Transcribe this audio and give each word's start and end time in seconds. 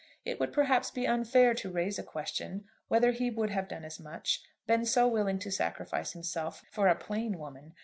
It 0.25 0.39
would 0.39 0.51
perhaps 0.51 0.89
be 0.89 1.05
unfair 1.05 1.53
to 1.53 1.69
raise 1.71 1.99
a 1.99 2.03
question 2.03 2.63
whether 2.87 3.11
he 3.11 3.29
would 3.29 3.51
have 3.51 3.67
done 3.67 3.85
as 3.85 3.99
much, 3.99 4.41
been 4.65 4.83
so 4.83 5.07
willing 5.07 5.37
to 5.37 5.51
sacrifice 5.51 6.13
himself, 6.13 6.63
for 6.71 6.87
a 6.87 6.95
plain 6.95 7.37
woman. 7.37 7.75